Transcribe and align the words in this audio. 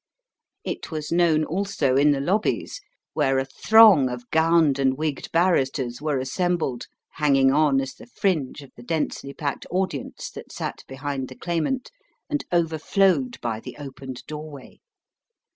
It 0.63 0.89
was 0.89 1.11
known 1.11 1.43
also 1.45 1.95
in 1.95 2.09
the 2.09 2.19
lobbies, 2.19 2.81
where 3.13 3.37
a 3.37 3.45
throng 3.45 4.09
of 4.09 4.27
gowned 4.31 4.79
and 4.79 4.97
wigged 4.97 5.31
barristers 5.31 6.01
were 6.01 6.17
assembled, 6.17 6.87
hanging 7.11 7.51
on 7.51 7.79
as 7.79 7.93
the 7.93 8.07
fringe 8.07 8.63
of 8.63 8.71
the 8.75 8.81
densely 8.81 9.31
packed 9.31 9.67
audience 9.69 10.31
that 10.31 10.51
sat 10.51 10.83
behind 10.87 11.27
the 11.27 11.35
Claimant, 11.35 11.91
and 12.31 12.43
overflowed 12.51 13.39
by 13.41 13.59
the 13.59 13.77
opened 13.77 14.23
doorway. 14.25 14.79